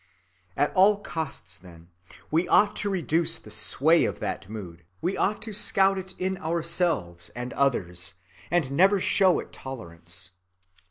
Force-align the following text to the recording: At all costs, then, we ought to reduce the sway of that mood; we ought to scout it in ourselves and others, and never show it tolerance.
At 0.57 0.73
all 0.73 0.97
costs, 0.99 1.59
then, 1.59 1.89
we 2.31 2.47
ought 2.47 2.75
to 2.77 2.89
reduce 2.89 3.37
the 3.37 3.51
sway 3.51 4.03
of 4.05 4.19
that 4.19 4.49
mood; 4.49 4.83
we 4.99 5.15
ought 5.15 5.43
to 5.43 5.53
scout 5.53 5.99
it 5.99 6.15
in 6.17 6.39
ourselves 6.39 7.29
and 7.35 7.53
others, 7.53 8.15
and 8.49 8.71
never 8.71 8.99
show 8.99 9.39
it 9.39 9.53
tolerance. 9.53 10.31